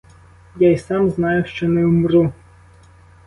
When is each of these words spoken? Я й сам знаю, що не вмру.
Я 0.55 0.71
й 0.71 0.77
сам 0.77 1.09
знаю, 1.09 1.45
що 1.45 1.67
не 1.67 1.85
вмру. 1.85 2.33